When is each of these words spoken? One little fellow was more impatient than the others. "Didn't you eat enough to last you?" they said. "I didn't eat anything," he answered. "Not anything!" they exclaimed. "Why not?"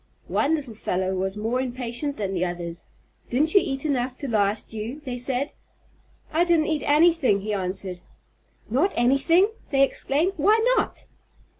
One 0.33 0.55
little 0.55 0.73
fellow 0.73 1.13
was 1.13 1.37
more 1.37 1.61
impatient 1.61 2.17
than 2.17 2.33
the 2.33 2.43
others. 2.43 2.87
"Didn't 3.29 3.53
you 3.53 3.61
eat 3.63 3.85
enough 3.85 4.17
to 4.17 4.27
last 4.27 4.73
you?" 4.73 4.99
they 5.01 5.19
said. 5.19 5.53
"I 6.33 6.43
didn't 6.43 6.65
eat 6.65 6.81
anything," 6.87 7.41
he 7.41 7.53
answered. 7.53 8.01
"Not 8.67 8.93
anything!" 8.95 9.51
they 9.69 9.83
exclaimed. 9.83 10.33
"Why 10.37 10.57
not?" 10.75 11.05